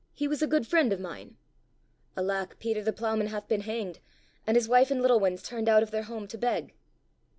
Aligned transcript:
He 0.15 0.27
was 0.27 0.41
a 0.41 0.47
good 0.47 0.65
friend 0.65 0.91
of 0.91 0.99
mine." 0.99 1.37
"Alack, 2.17 2.57
Peter 2.57 2.81
the 2.83 2.91
Ploughman 2.91 3.27
hath 3.27 3.47
been 3.47 3.61
hanged 3.61 3.99
and 4.47 4.57
his 4.57 4.67
wife 4.67 4.89
and 4.89 4.99
little 4.99 5.19
ones 5.19 5.43
turned 5.43 5.69
out 5.69 5.83
of 5.83 5.91
their 5.91 6.01
home 6.01 6.27
to 6.29 6.39
beg." 6.39 6.73